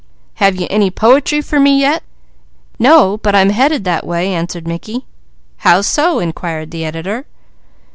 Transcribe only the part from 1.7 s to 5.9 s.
yet?" "No, but I'm headed that way," answered Mickey. "How